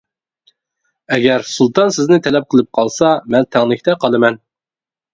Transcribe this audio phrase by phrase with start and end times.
[1.17, 4.45] ئەگەر سۇلتان سىزنى تەلەپ قىلىپ قالسا، مەن تەڭلىكتە قالىمەن.